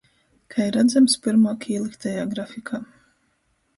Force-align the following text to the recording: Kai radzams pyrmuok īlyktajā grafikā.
Kai 0.53 0.65
radzams 0.77 1.17
pyrmuok 1.27 1.67
īlyktajā 1.75 2.25
grafikā. 2.33 2.81